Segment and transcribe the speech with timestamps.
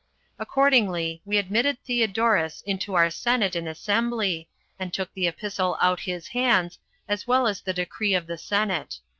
[0.39, 6.29] Accordingly, we admitted Theodorus into our senate and assembly, and took the epistle out his
[6.29, 8.97] hands, as well as the decree of the senate.